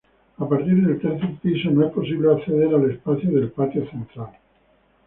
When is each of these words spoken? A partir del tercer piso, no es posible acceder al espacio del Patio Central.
A 0.39 0.47
partir 0.49 0.83
del 0.83 0.99
tercer 0.99 1.35
piso, 1.43 1.69
no 1.69 1.85
es 1.85 1.91
posible 1.93 2.31
acceder 2.33 2.73
al 2.73 2.89
espacio 2.89 3.29
del 3.33 3.51
Patio 3.51 3.87
Central. 3.91 4.31